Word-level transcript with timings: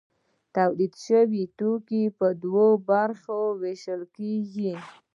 تولید 0.55 0.93
شوي 1.05 1.43
توکي 1.59 2.03
په 2.17 2.27
دوو 2.43 2.67
برخو 2.89 3.39
ویشل 3.61 4.01
کیږي. 4.17 4.73